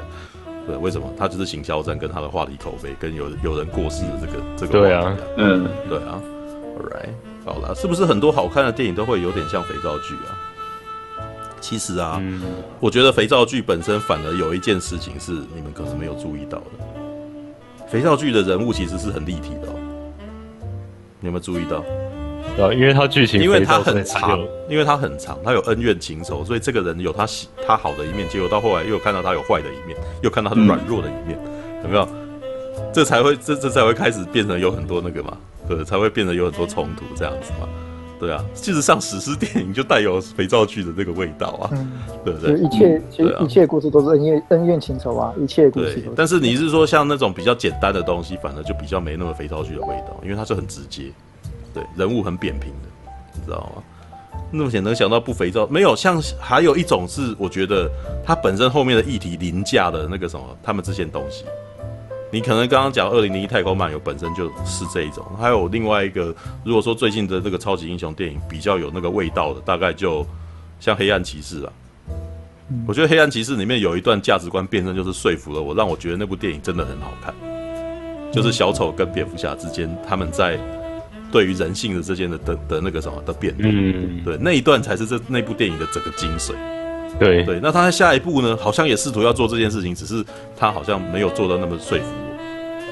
[0.65, 1.07] 对，为什么？
[1.17, 6.19] 他就是行销战跟他的话题口碑跟有有人过世的这个这个，对啊，嗯，对啊
[6.77, 7.09] ，All right，
[7.45, 10.37] 好了，是不是很多好看的电影都会有点像肥皂剧啊？
[11.61, 12.41] 其实啊，嗯、
[12.79, 16.65] 我觉得肥皂剧本身反而有一件事情是你们可是没有注意到的。
[17.87, 19.75] 肥皂剧的人物其实是很立体的，哦，
[21.19, 21.77] 你有没有注意到？
[22.61, 32.07] 啊，因为他剧情，因为他很长，因为他很长，他有恩怨情仇，所以这个人有他喜他好的一面，结果到后来又看到他有坏的一面，又看到他软弱的一面，嗯、有没有？
[32.93, 37.69] 这才会这这才会开始变成有很多那个嘛，对，才会变得有很多冲突这样子嘛。
[38.21, 41.91] 对啊，事实上，史诗电影就带有肥皂剧的这个味道啊，嗯、
[42.23, 42.55] 对不对？
[42.59, 46.07] 一切其实一切故事都是恩怨恩怨情仇啊，一切故事。
[46.15, 51.11] 但是你是说像那种比较简单的东西，反而就比较没那么肥皂剧的味道，因为它是很直接，
[51.73, 53.81] 对，人物很扁平的，你知道吗？
[54.51, 57.89] 那么显能想到不肥皂，没有像还有一种是，我觉得
[58.23, 61.43] 它本身后面的议题凌驾的那个什么，他们这些东西。
[62.31, 70.25] 你可能刚刚讲《二零零一太空漫游》本身就是这一种，还有另外一个，如果说最近的这个超级英雄电影比较有那个味道的，大概就
[70.79, 71.73] 像《黑暗骑士》啊。
[72.87, 77.33] 我觉得《黑暗骑士》里面有一段价值观辩证，就是说服了我，让我觉得那部电影真的很好看。
[78.31, 80.57] 就是小丑跟蝙蝠侠之间，他们在
[81.33, 86.53] 对于人性的之间的的的那个什么的辩论，嗯，对，那一段才是这那部电影的整个精髓。
[87.19, 90.23] 对对，那他在下一步呢，好像也试图要做这件事情，只是
[90.57, 92.31] 他好像没有做到那么说服我。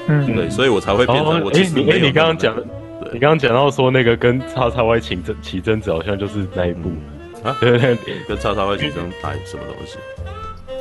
[0.08, 1.50] 嗯，对，所以我才会变成我。
[1.50, 2.56] 哎，你哎，你刚刚讲，
[3.12, 6.90] 你刚刚讲到说那个跟叉叉 Y 起争起争执，好像就是那一部
[7.42, 7.56] 啊？
[7.60, 7.96] 对对，
[8.28, 9.98] 跟叉叉 Y 起争打什么东西？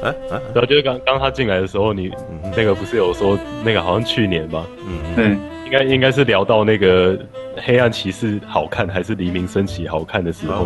[0.01, 2.11] 哎哎，然后就是刚刚他进来的时候，你
[2.55, 4.65] 那个不是有说那个好像去年吧？
[4.87, 7.19] 嗯嗯，应该应该是聊到那个
[7.57, 10.65] 黑暗骑士好看还是黎明升起好看的时候。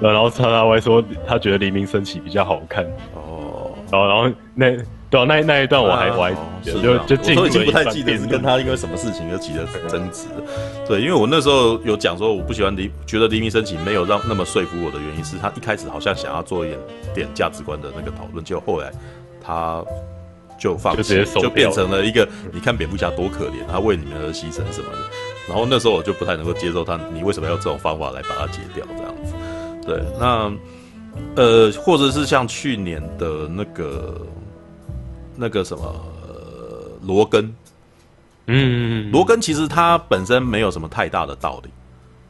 [0.00, 4.76] 然后叉叉 Y 说他觉得黎明升起比较好看哦，然后然后那
[5.08, 10.26] 对啊那那一段我还我还就就进我已经不太记得是跟他因为什么事情而起了争执，
[10.86, 16.80] 对，因为我那时候有讲说我不喜欢黎觉得黎明升起没有让那么说服我的原因是他一开始好像想要做一点
[17.14, 18.90] 点价值观的那个讨论，结果后来
[19.40, 19.84] 他
[20.58, 24.98] 就放弃，就变成了一个你看蝙蝠侠多可怜，他为你们而牺牲什么的，
[25.48, 29.32] 然后那时候我就不太能够接受他，你为什么要这种方法来把它解掉这样子。
[29.86, 30.52] 对，那
[31.36, 34.20] 呃，或者是像去年的那个
[35.36, 35.94] 那个什么
[37.02, 37.54] 罗根，
[38.46, 41.70] 嗯，罗根其实他本身没有什么太大的道理，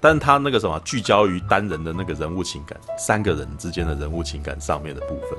[0.01, 5.39] 但他那个什么聚焦于单人的那个人物情感，三个人之间的人物情感上面的部分，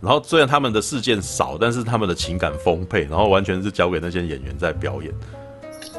[0.00, 5.12] 然后虽然他们的事件少，但是他们的情感丰沛，然后完全是交给那些演员在表演，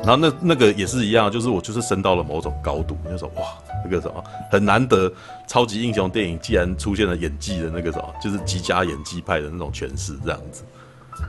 [0.03, 3.43] 然后那那个也是一样，就是我就是升到了某种高度，那时候哇，
[3.84, 5.12] 那个什么很难得，
[5.47, 10.63] 超级英雄电影既然出现了演技的那个什么，就是极佳演技派的那种诠释，这样子，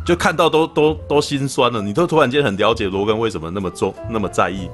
[0.04, 1.80] 就看到都都都心酸了。
[1.80, 4.68] 你都突然间很了解罗根为什么那么重那么在意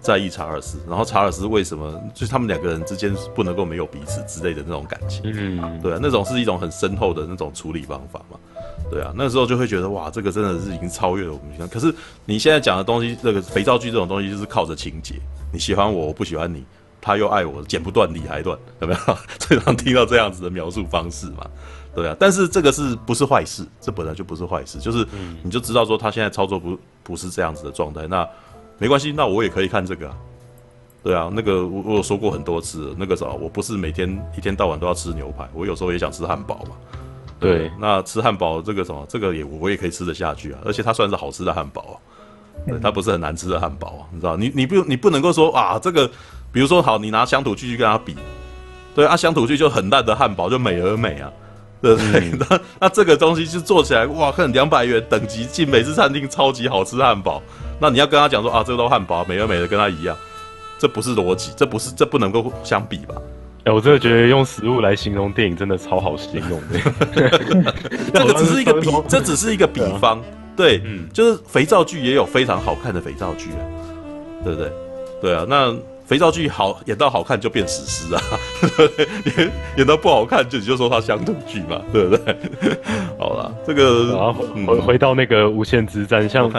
[0.00, 8.38] 在意查尔斯，然后查尔斯为什么就是他们两个人之间不能够没有彼此之类的那种感情，嗯，对啊，那种是一种很深厚的那种处理方法嘛。
[8.90, 11.68] 对啊，那时候就会觉得哇，这个真的是已经超越了我们想。
[11.68, 15.16] 可是你现在讲的东西，这个肥皂剧这种东西就是靠着情节，
[15.52, 16.64] 你喜欢我，我不喜欢你，
[17.00, 19.16] 他又爱我，剪不断理还乱，有没有？
[19.38, 21.46] 最常听到这样子的描述方式嘛？
[21.94, 23.66] 对啊，但是这个是不是坏事？
[23.80, 25.06] 这本来就不是坏事，就是
[25.42, 28.26] 你就知道说他现在操作不不是这样子的状态，那
[28.78, 30.16] 没关系，那我也可以看这个啊。
[31.02, 36.97] 对啊，那个我我有说过很多次，那个啥，我不是每天一天到晚都要吃牛排，我有时候也想吃汉堡嘛。
[37.38, 41.96] 对，对，那吃汉堡这个什么，这个也我也可以吃得下去啊，而且它算是好吃的汉堡啊，
[42.66, 44.36] 对，它不是很难吃的汉堡啊，你知道？
[44.36, 46.08] 你你不你不能够说啊，这个
[46.50, 48.16] 比如说好，你拿乡土剧去跟它比，
[48.94, 51.30] 对啊，乡土剧就很烂的汉堡就美而美啊，
[51.80, 52.30] 对不对？
[52.30, 57.42] 嗯、 那那这个东西就做起来哇，可能两百元等级进美式餐厅超级好吃汉堡，
[57.80, 60.16] 那你要跟他讲说啊，这个都汉堡美而美的跟他一样，
[60.78, 63.14] 这不是逻辑，这不是这不能够相比吧？
[63.68, 66.80] 哎，我真的觉得用食物来形容电影真的超好形容的。
[68.14, 70.22] 这个只是一个 比，这只是一个比方。
[70.56, 73.60] 对，嗯，就是肥皂剧也有非常好看的肥皂剧啊，
[74.42, 74.72] 对不对？
[75.20, 75.76] 对啊，那。
[76.08, 78.22] 肥皂剧好演到好看就变史诗啊，
[79.36, 82.36] 演 演到不好看就你就说它乡土剧嘛，对不对？
[83.18, 86.50] 好了，这个然后回、嗯、回到那个无限之战，像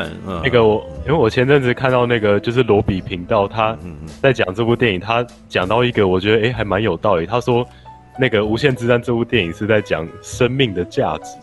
[0.44, 3.78] 那个我，因为我前阵子看到那个就是罗比频道，他
[4.22, 7.66] 在讲这部电影，他讲到一个我觉得哎还蛮有道理，他说
[8.20, 11.36] 那个无限之战这部电影是在讲生命的价值，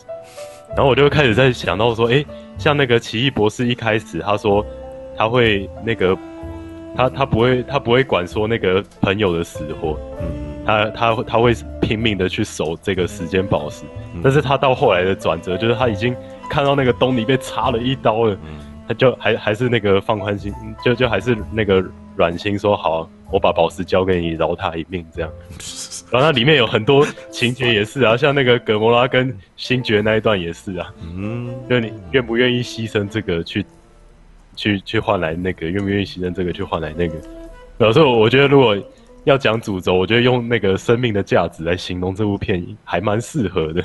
[0.76, 2.24] 然后我就开始在想到说，哎，
[2.58, 4.64] 像那个奇异博士一开始他说
[5.16, 6.16] 他会那个。
[6.96, 16.16] 他他不会他不会管说那个朋友的死活，嗯，他他他会拼命的去守这个时间宝石，嗯，但是他到后来的转折就是他已经
[16.48, 21.84] 看到那个东尼被插了一刀了，嗯，他就还还是那个放宽心，就就还是那个
[22.16, 25.30] 软心说好，我把宝石交给你，饶他一命这样。
[26.10, 33.66] 然后它里面有很多情节也是啊，像那个葛摩拉跟星爵那一段也是啊，嗯，就你愿不愿意牺牲这个去。
[34.56, 37.14] 去去换来那个愿不愿意牺牲这个去换来那个，
[37.78, 38.76] 有时候我觉得如果
[39.24, 43.84] 要讲主轴，我觉得用那个生命的价值来形容这部片还蛮适合的。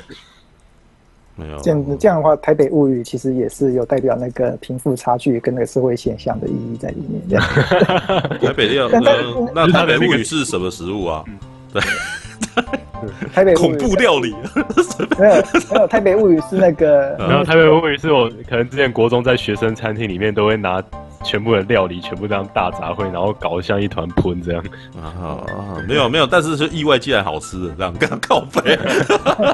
[1.34, 7.22] 没有这样这样的话，《台北物语》其实也是有代表那个贫富差距跟那个社会现象的意义在里面。
[7.28, 7.44] 这样
[8.38, 8.88] 台北料，
[9.54, 11.24] 那《台北物语》是什么食物啊？
[11.72, 11.82] 对。
[13.32, 14.34] 台北恐怖料理
[15.18, 15.34] 没有
[15.70, 20.82] 没有，台北物语是那个，然后台北物语是我可能之前国中在学生餐厅里面都会拿。
[21.22, 24.62] 全部的料理全部这样大杂烩，然后搞得像一团喷这样。
[25.00, 25.38] 啊，
[25.88, 28.62] 没有没有，但是是意外竟然好吃的这样，跟他告白，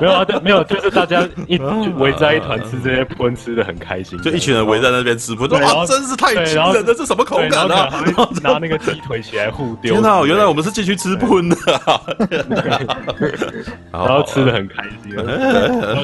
[0.01, 1.59] 没有啊，没有，就是大家一
[1.99, 8.01] 围在一团吃这些喷，吃的很开心，就一群人围在那边吃喷，哇，真是太惊人了，这什么口感啊？
[8.43, 11.57] 拿那个鸡腿起来互丢，天哪，原来我们是进去吃喷的，
[13.93, 15.15] 然后吃的很开心，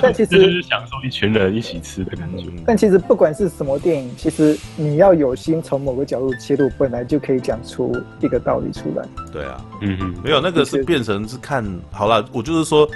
[0.03, 2.45] 但其实就是享受一群人一起吃的感觉。
[2.67, 5.54] 但其实不管是什么电影，其实你要有心。
[5.63, 9.07] 从某个角度切入，本来就可以讲出一个道理出来。
[9.33, 12.25] 对啊，嗯嗯，没有那个是变成是看好了。
[12.33, 12.89] 我就是说，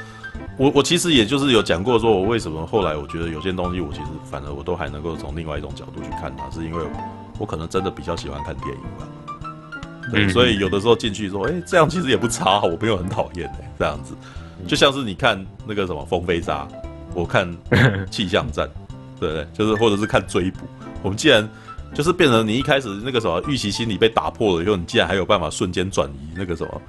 [0.57, 6.85] 我我其实也就是有讲过，说我为什么后来我觉得有些东西，我其实反而我都还能够从另外一种角度去看它，是因为
[7.39, 9.09] 我可能真的比较喜欢看电影吧。
[10.13, 14.15] 对，嗯、所以有的时候进去说，哎、欸，这样其实也不差，我没有很讨厌哎，这样子，
[14.67, 16.67] 就像是你看那个什么风飞沙，
[17.15, 17.53] 我看
[18.11, 18.69] 气象站，
[19.21, 19.47] 对不对？
[19.53, 20.61] 就是或者是看追捕，
[21.03, 21.49] 我们既然。
[21.95, 26.83] 就是变成你一开始那个什么预期心理被打破了以后，你竟然还有办法瞬间转移那个什么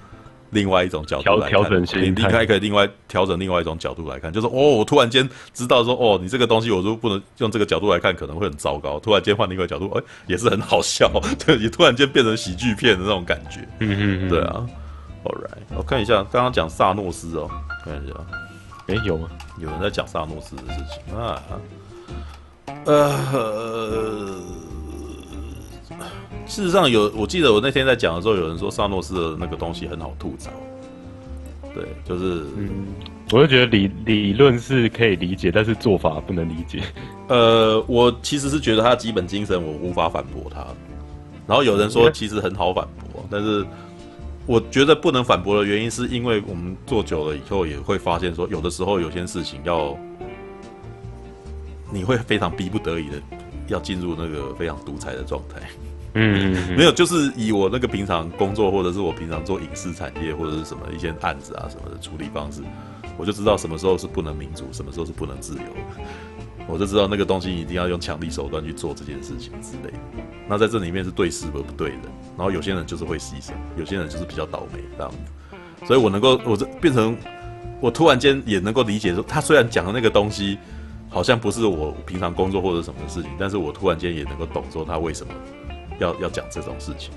[0.51, 8.99] 另外一种角度来调整心，你离开可以另外调整另外一种角度来看，就是哦，我突然间知道说哦，你这个东西我如果不能用这个角度来看，可能会很糟糕。
[8.99, 11.07] 突然间换另外一个角度，哎，也是很好笑，
[11.45, 13.59] 对，也突然间变成喜剧片的那种感觉。
[13.79, 14.65] 嗯嗯嗯，对啊。
[15.23, 17.49] All right，我看一下刚刚讲萨诺斯哦，
[17.85, 18.15] 看一下，
[18.87, 19.29] 哎，有吗？
[19.59, 21.41] 有人在讲萨诺斯的事情啊？
[22.85, 24.39] 呃。
[26.49, 30.49] 事实上有，我记得我那天在讲的时候，有人说萨诺斯的那个东西很好吐槽。
[31.75, 32.87] 对，就是，嗯，
[33.31, 36.81] 我就觉得理理论是可以理解，但是做法不能理解。
[37.27, 40.65] 呃，我其实是觉得他的基本精神我无法反驳他。
[41.45, 43.63] 然后有人说其实很好反驳，但是
[44.47, 49.95] 我觉得不能反驳的原因是因为我们做久了以后也会发现说，有的时候有些事情要
[51.91, 53.21] 你会非常逼不得已的
[53.67, 55.61] 要进入那个非常独裁的状态。
[56.13, 62.61] 嗯，没有，就是以我那个平常工作，或者是我平常做影视产业，或者是什么一些案子啊什么的处理方式，
[63.17, 65.63] 我就知道什么时候是不能民主，什么时候是不能自由。
[66.67, 69.99] 我就知道那个东西一定要用强力手段去做这件事情之类的。
[70.47, 71.99] 那在这里面是对事而不对人，
[72.37, 75.17] 然后有些人就是会牺牲，有些人就是比较倒霉这样子。
[75.85, 77.17] 所以我能够，我这变成
[77.79, 80.59] 我突然间也能够理解说，他虽然讲的那个东西
[81.09, 85.33] 好像不是我平常工作或者什么的事情，但是我突然间也能够懂说他为什么
[85.99, 87.11] 要要讲这种事情。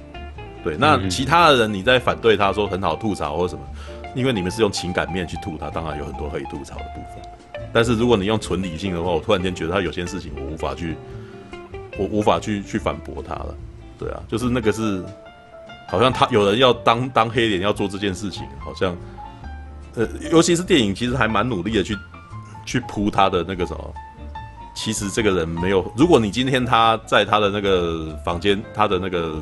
[0.62, 3.62] 对，那其他的人你在反对他说很好吐槽或者什么，
[4.14, 7.22] 因为你们是用情感面去吐他，当然有很多可以吐槽的部分。
[7.72, 10.94] 但是如果你用纯理性的话，我突然间觉得他有些事情我无法去，
[11.98, 13.54] 我无法去去反驳他了。
[13.98, 15.02] 对啊，就是那个是，
[15.88, 18.96] 好像他有人要当当黑脸要做这件事情，好像，
[19.94, 21.96] 呃，尤其是电影其实还蛮努力的去
[22.64, 23.94] 去铺他的那个什么，
[24.74, 29.34] 其实这个人没有，如果你今天他在他的那个房间，他的那个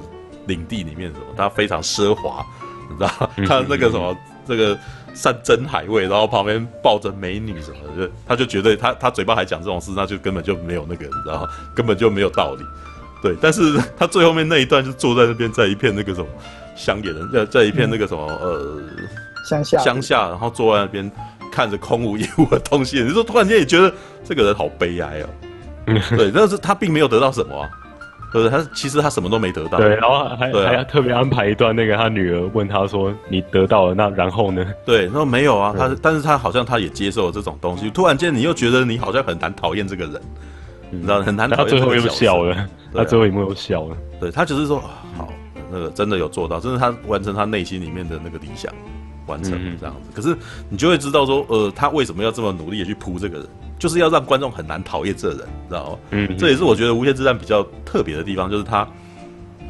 [0.47, 2.45] 领地里面什么，他非常奢华，
[2.88, 4.16] 你知道，他那个什么
[4.47, 4.79] 这个。
[5.12, 11.49] 山珍海味，然后旁边抱着美女什么的，就他就觉得他他嘴巴还讲这种事，那就根本就没有那个，你知道吗？
[11.75, 12.62] 根本就没有道理。
[13.21, 16.29] 对，但是他最后面那一段就坐在那边，在一片那个什么
[16.77, 18.81] 乡野人，在在一片那个什么呃
[19.49, 21.11] 乡下乡下，然后坐在那边
[21.51, 23.93] 看着空无一物的东西，你说突然间也觉得
[24.25, 25.29] 这个人好悲哀哦。
[26.17, 27.69] 对，但是他并没有得到什么啊。
[28.33, 29.77] 对，他其实他什么都没得到。
[29.79, 37.91] 对，然后还还要特别安排一段，那个他女儿问他说：“你得到了，那然后呢？”对，他说没有啊，他但是他好像他也接受了这种东西。
[37.91, 40.23] 突然间，你又觉得你好像很难讨厌这个人，
[40.91, 41.65] 你知道很难讨厌。
[41.65, 43.97] 他最后又笑了，他最后一幕又笑了。
[44.21, 44.79] 对，他只是说
[45.17, 45.29] 好，
[45.73, 48.73] 那个真的有做到，真的他完成他内心里面的那个理想，
[49.31, 50.11] 完成这样子。
[50.12, 50.37] 可是
[50.69, 53.47] 你就会知道说，呃，他为什么要这么努力的去扑这个人？
[53.79, 55.38] 就是要让观众很难讨厌这人，
[55.69, 55.99] 知道吗？
[56.11, 58.87] 嗯，这也是我觉得《无限之战》比较特别的地方，就是他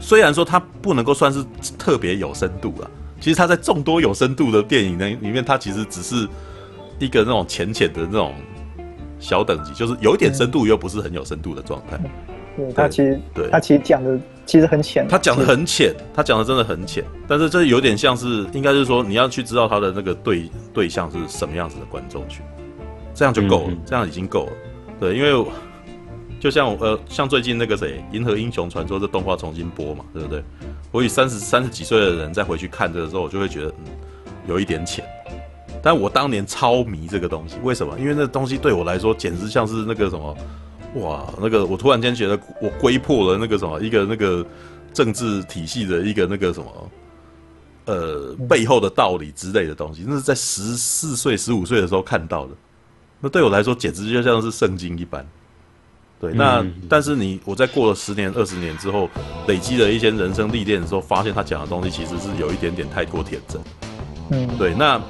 [0.01, 1.45] 虽然说他不能够算是
[1.79, 6.27] 特别有深度了，其实他在众多有深度的电影呢里面，他其实只是
[6.99, 8.35] 一个那种浅浅的那种
[9.21, 11.97] 小等级，就是有一点深度又不是很有深度的状态。
[12.57, 14.19] 对，他其实对他其实讲的
[14.51, 22.45] 其实很浅，他讲的很浅，他讲的真的很浅，但是这有点像是应该是说你要去知道他的那个对对象是什么样子的观众群。
[23.15, 24.53] 这样就够了，嗯、这样已经够了。
[24.99, 25.47] 对，因为
[26.41, 30.43] 就像呃，像最近那个谁，《银河英雄传说》这动画重新播嘛，对不对？
[30.91, 33.93] 我以三十三十几岁的人再回去看这个时候，我就会觉得，嗯，
[34.49, 35.05] 有一点浅。
[35.81, 37.97] 但我当年超迷这个东西，为什么？
[38.01, 40.37] 因为那东西对我来说，简直像是那个什么，
[40.95, 44.45] 哇，那个我突然间觉得我窥破了那个什么，一个那个
[44.93, 46.91] 政治体系的一个那个什么，
[47.85, 52.53] 呃，背后的道理之类的东西，那是在十四岁、十五岁的时候看到的。
[53.21, 55.25] 那对我来说简直就像是圣经一般，
[56.19, 56.33] 对。
[56.33, 59.09] 那但是你我在过了十年、二十年之后，
[59.47, 63.61] 累积了一些人生历练的时候，发现他讲的东西其实是有一点点太过天真。
[64.31, 64.75] 嗯，对。
[64.75, 65.01] 那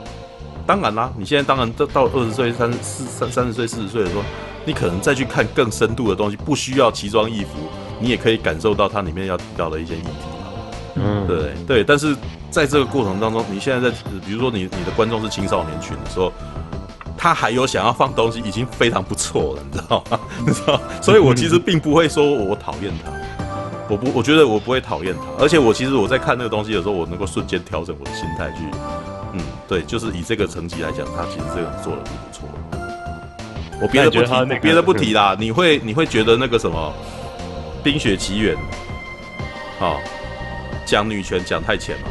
[0.67, 4.23] 当然啦，你现在当然到到二十岁、三四、三三十岁、四十岁的时候，
[4.65, 7.51] 你可能再去看更深度的东西，不需要奇装异服，
[7.99, 10.11] 你也可以感受到它里面要提到的一些议题。
[10.97, 11.85] 嗯，对对。
[11.85, 12.17] 但是
[12.51, 13.97] 在这个过程当中，你现在在
[14.27, 16.33] 比如说你你的观众是青少年群的时候。
[17.23, 20.19] 他还有想要放东西，已经非常不错了，你知道吗？
[20.47, 23.13] 你知道，所以我其实并不会说我讨厌他，
[23.91, 28.63] 我不，我觉得我不会讨厌他，而且我其实我在看那个东西的时候，我能够瞬间调整我的心态去，
[29.35, 32.49] 嗯，对，就是以这个成绩来讲，他其实这个做的不错。
[33.81, 36.93] 我别的不提，别的不提啦，你会你会觉得那个什么
[37.83, 38.55] 《冰雪奇缘》
[39.81, 39.97] 哦，
[40.85, 42.11] 讲女权讲太浅了。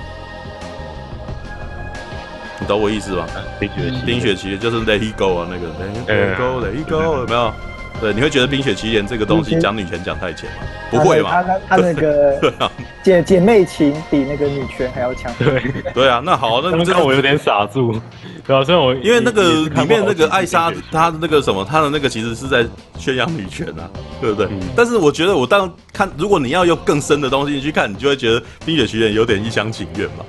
[2.59, 3.25] 你懂我意思吧？
[3.59, 7.53] 冰雪冰雪奇缘就是 Let It Go 啊，那个 Let It Go Let It Go 有没有？
[7.99, 10.55] 对，你会觉得冰雪奇缘这个东西讲女权讲太浅吗？
[10.91, 11.43] 不会吧？
[11.43, 12.39] 他他那个
[13.03, 15.31] 姐姐妹情比那个女权还要强。
[15.37, 15.61] 对
[15.93, 17.99] 对啊，那好，那这个我有点傻住。
[18.45, 22.65] 对啊，所以我因为那个里面那个艾莎，她的那个什么，她的那个其实是在
[22.97, 24.49] 宣扬女权啊，对不对？
[24.75, 30.25] 但是我觉得我当看，如果你要用更深的东西去看，你就会觉得冰雪奇缘有点一厢情愿嘛。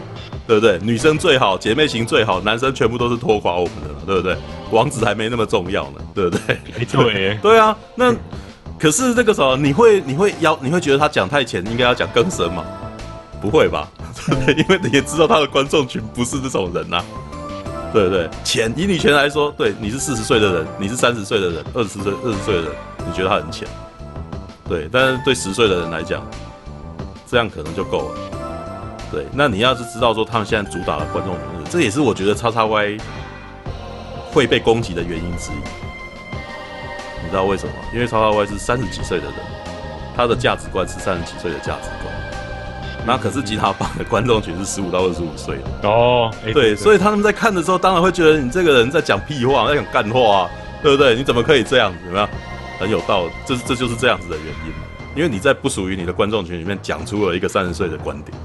[0.51, 0.81] 对不对？
[0.83, 4.37] 女生最好，姐妹情最好，男生全部都是拖垮我们的了，对不对？
[4.73, 6.59] 王子还没那么重要呢，对不对？
[6.87, 7.77] 对， 对啊。
[7.95, 8.13] 那
[8.77, 12.65] 可是这个时候，你会你会要你会觉得他讲太浅，应该要讲更深吗？
[13.41, 13.89] 不会吧？
[14.27, 14.55] 对不对？
[14.57, 17.05] 因为你也知道他的观众群不是这种人呐、啊，
[17.93, 18.29] 对不对？
[18.43, 22.73] 浅以女权来说，对，你是四十岁的人，你是三十岁的人，二十岁二十岁的人，
[23.07, 23.69] 你觉得他很浅？
[24.69, 26.27] 对，但是对十岁的人来讲，
[27.31, 28.30] 这样可能就够了。
[29.11, 32.97] 对，那你要是知道说他们现在主打的观众群，这也是我觉得叉叉 Y
[34.33, 35.57] 会被攻击的原因之一。
[37.23, 37.73] 你知道为什么？
[37.93, 39.35] 因为叉叉 Y 是三十几岁的人，
[40.17, 42.15] 他的价值观是三十几岁的价值观。
[43.07, 50.51] 那可是吉他帮的观众群是十五到二十五岁的哦，欸、对，所以他们在看的时候，当然会觉得你这个人在讲屁话，在讲干话、啊，
[50.83, 51.17] 对不对？
[51.17, 51.99] 你怎么可以这样子？
[52.07, 52.29] 有没有？
[52.79, 54.73] 很有道理，这这就是这样子的原因，
[55.17, 58.37] 因为你在不属于你的观众群里面讲出了一个三十岁的观点？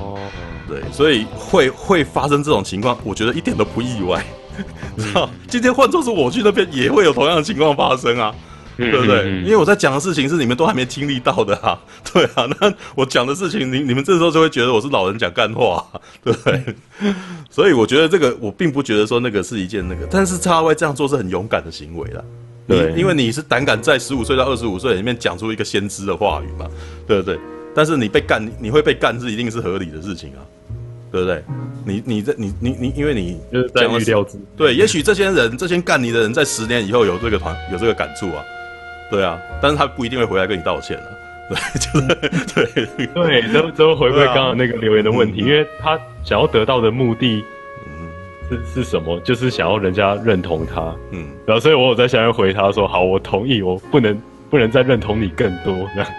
[0.00, 0.18] 哦，
[0.66, 4.24] 对，所以会会发生这种情况，我觉得一点都不意外。
[4.98, 8.34] 知道，今天换作是我去那边，也会有同样的情况发生啊。
[8.76, 9.42] 对不对？
[9.42, 11.78] 因为我在讲的事情是你们都还没经历到的啊，
[12.14, 12.48] 对啊。
[12.58, 15.84] 那我讲的事情，你你们这时候就会觉得我是老人讲干话，
[16.24, 16.64] 对不对？
[17.50, 22.24] 所以我觉得这个我并不觉得说那个是一件那个，但是叉 Y 这样做是很勇敢的行为啦。
[22.66, 26.66] 对，因为你是胆敢在十五岁到二十五岁里面讲出一个先知的话语嘛，
[27.06, 27.38] 对不对？
[27.74, 30.40] 但是你被干，你会被干是一定是合理的事情啊，
[31.10, 31.42] 对不对？
[31.84, 38.44] 你你这你你你，因为你就是在预料之，对，也许这些人这些干你的人在十年以后有这个团有这个感触啊。
[39.10, 41.04] 对啊，但是他不一定会回来跟你道歉了。
[41.50, 47.42] 对，就是对对，都都回归刚刚那个留言的问题，因为他想要得到的目的，
[47.88, 48.06] 嗯，
[48.48, 49.18] 是是什么？
[49.20, 54.16] 就是想要人家认同他，嗯，然后所以我有在下面回他说，好，我同意，我不能
[54.50, 56.10] 不能再认同你更多，这样。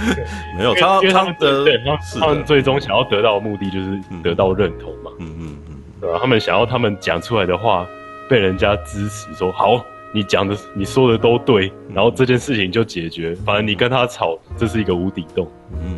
[0.56, 1.80] 没有，他因为他们的对，
[2.18, 6.18] 他们最终想要得到的目的就是得到认同嘛，嗯嗯嗯，对吧？
[6.20, 7.86] 他们想要他们讲出来的话
[8.28, 9.84] 被人家支持，说好。
[10.12, 13.32] 你讲的，你说的都对，然后这件事情就解决。
[13.46, 15.48] 反正你跟他吵，这是一个无底洞。
[15.84, 15.96] 嗯，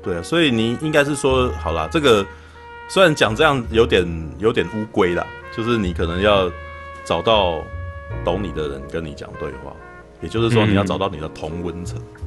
[0.00, 2.24] 对啊，所以你应该是说，好啦，这个
[2.88, 4.06] 虽然讲这样有点
[4.38, 6.48] 有点乌龟啦，就是你可能要
[7.04, 7.58] 找到
[8.24, 9.74] 懂你的人跟你讲对话，
[10.22, 11.98] 也就是说你要找到你的同温层。
[11.98, 12.22] 嗯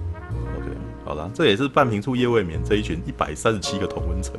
[1.08, 4.34] 好了，这也是半瓶醋夜未眠这一群一百三十七个同温层，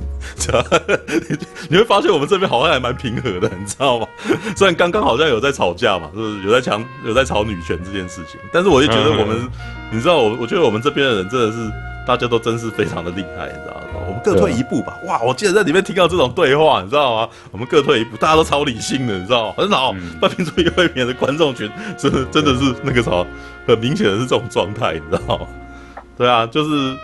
[1.71, 4.09] 你会发现我们这边好像还蛮平和的，你知道吗？
[4.57, 9.49] 虽然刚刚好像有在吵架嘛，就是有在抢，有在吵女权这件事情，但是我就觉得我们，
[9.93, 11.71] 你知道我，我觉得我们这边的人真的是
[12.05, 13.86] 大家都真是非常的厉害，你知道吗？
[14.07, 14.97] 我们各退一步吧。
[15.05, 17.29] 哇，我记得在里面听到这种对话，你知道吗？
[17.51, 19.55] 我们各退一步，大家都超理性的，你知道吗？
[19.57, 23.11] 很好，半瓶醋夜未免的观众群，真的真的是那个啥，
[23.67, 25.47] 很明显的是这种状态，你知道吗？
[26.17, 26.97] 对啊，就是，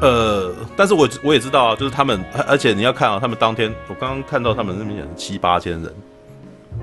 [0.00, 5.94] 呃，但是我我也知道啊，就是他们，而且你要看啊，他们当天我刚刚看到他们那边讲七八千人，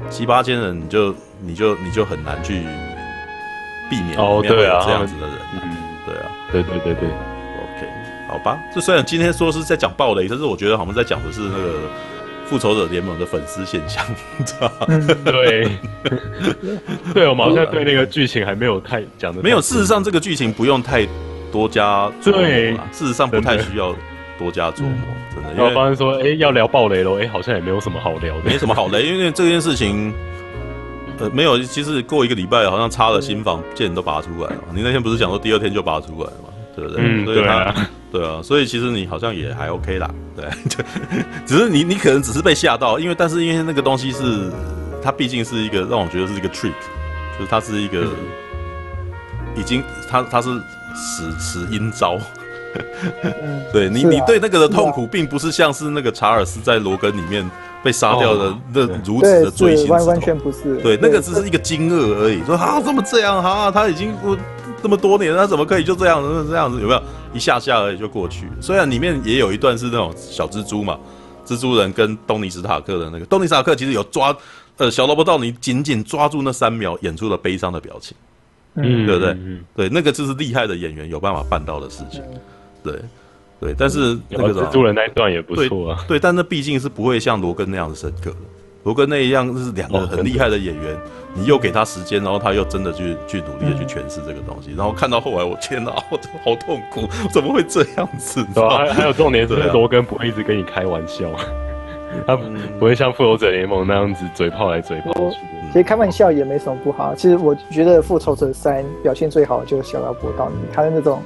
[0.10, 2.64] 七八千人，你就你就你就很难去
[3.90, 7.10] 避免哦，对啊，这样子的人，嗯，对啊，对对对对
[8.30, 11.74] 好吧，这虽然今天说是在讲暴雷，但是我觉得好像在讲的是那个
[12.46, 14.06] 复仇者联盟的粉丝现象，
[14.38, 14.88] 你知道吗？
[15.26, 15.70] 对，
[17.14, 21.06] 对，我们好像对那个剧情还没有太讲的，没有，事实上这个剧情不用太。
[21.52, 23.92] 多加琢磨，事实上不太需要
[24.38, 24.94] 多加琢磨，
[25.34, 25.52] 真的。
[25.58, 30.14] 因为发现说，哎、欸，要聊暴雷了，哎、欸，好像也没有什么好聊的，没什么好雷，因为这件事情，
[31.18, 34.64] 呃，没有，其实过一个礼拜，好像插了新房，剑都拔出来了。
[34.76, 36.49] 你那天不是讲说第二天就拔出来了吗？
[36.80, 37.04] 对不对？
[37.04, 40.46] 嗯，所以他对啊，对啊，所以其实你好像也还 OK 啦，对，
[41.46, 44.52] 只是你你可能只是被吓到，因为但是因为那个东西是，
[45.04, 46.74] 它毕竟是一个让我觉得是一个 trick，
[47.38, 48.10] 就是它是一个、嗯、
[49.56, 50.50] 已经，它它是。
[50.96, 52.18] 使使阴招，
[53.72, 57.48] 对你，你对那个的痛苦，并不是像是那个查尔斯在罗根里面
[57.84, 60.78] 被杀掉的那如此的锥心之痛，完全不是。
[60.78, 62.44] 对，那个只是一个惊愕而已。
[62.44, 63.42] 说啊，怎么这样？
[63.42, 64.36] 哈，他已经不
[64.82, 66.50] 这么多年，他怎么可以就这样子？
[66.50, 67.02] 这样子有没有
[67.34, 68.48] 一下下而已就过去？
[68.62, 71.00] 虽然里面也有一段是那种小蜘蛛嘛，
[71.46, 74.36] 蜘蛛人跟东尼史塔克的那个，东尼史塔克其实有抓
[74.78, 78.16] 呃小萝卜道尼紧紧抓住那三秒，演出了悲伤的表情。
[78.76, 79.32] 嗯，对不对？
[79.34, 82.22] 嗯、对，那个就是厉害的演员有办法办到的事情。
[82.84, 82.94] 对，
[83.60, 85.98] 对，但是那个蜘蛛人那一段也不错啊。
[86.08, 88.38] 对，对，但那毕竟是不会像罗根那样的深刻的。
[88.90, 91.00] 罗根那一样是两个很厉害的演员，哦、
[91.36, 98.44] 你又给他时间，然后他又真的去去努力的去诠释这个东西，然后看到后来，我天哪，我好痛苦，怎么会这样子？
[98.52, 101.30] 对啊，还还有重点是罗根不会一直跟你开玩笑。
[102.26, 102.36] 他
[102.80, 105.38] 不会像复仇者联盟那样子嘴炮来嘴炮去。
[105.68, 107.14] 其实开玩笑也没什么不好。
[107.14, 111.22] 其实我觉得复仇者三表现最好的就是小劳勃道尼，他的那种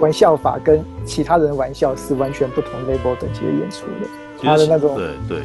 [0.00, 4.08] 玩笑法跟其他人玩笑是完全不同 level 等级的演出的。
[4.42, 5.38] 他的那种对对，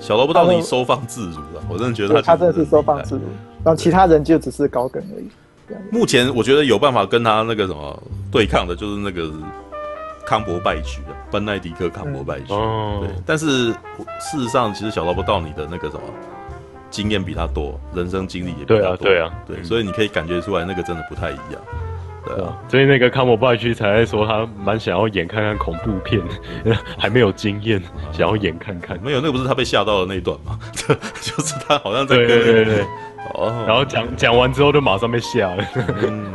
[0.00, 3.22] 小萝卜到底收放自如了，我真的觉得他真的是收放自如，
[3.64, 5.28] 然后其他人就只是高梗而已。
[5.90, 9.32] 目前我觉得有办法跟他那个什么对抗的，就是那个。
[10.26, 13.72] 康伯败局的班奈迪克康伯拜区，嗯、对，但是
[14.20, 16.02] 事实上，其实小萝卜到你的那个什么
[16.90, 21.62] 经验比他多，人生经历也比他多，对啊，对啊，对，所以你可以感觉出来，那个真的不太一样，
[22.28, 26.22] 对啊，所以那个康伯拜区才在说他蛮想要演看看恐怖片，
[26.98, 30.58] 还没有经验，想要演看看，没有，那个不是他被吓到的那一段吗？
[31.20, 32.84] 就是他好像在跟对对对对，
[33.34, 35.64] 哦，然后讲讲完之后就马上被吓了，
[36.02, 36.26] 嗯，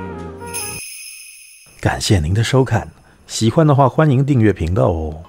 [1.79, 2.87] 感谢您的收看。
[3.25, 5.23] 喜欢的话欢迎订阅频道哦。